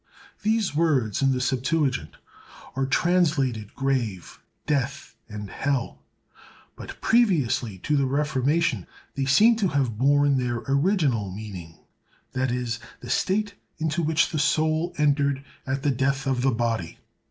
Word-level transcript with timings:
These 0.41 0.73
words 0.73 1.21
in 1.21 1.31
the 1.31 1.39
Septuagint 1.39 2.15
are 2.75 2.87
translated 2.87 3.75
grave, 3.75 4.39
death, 4.65 5.15
and 5.29 5.51
hell; 5.51 5.99
but 6.75 6.99
previously 7.01 7.77
to 7.77 7.95
the 7.95 8.07
Reformation 8.07 8.87
they 9.13 9.25
seem 9.25 9.57
to 9.57 9.67
have 9.67 9.99
borne 9.99 10.39
their 10.39 10.63
original 10.67 11.29
meaning—that 11.29 12.49
is, 12.51 12.79
the 13.01 13.11
state 13.11 13.53
into 13.77 14.01
which 14.01 14.31
the 14.31 14.39
soul 14.39 14.91
entered 14.97 15.43
at 15.67 15.83
the 15.83 15.91
death 15.91 16.25
of 16.25 16.41
the 16.41 16.49
body. 16.49 16.97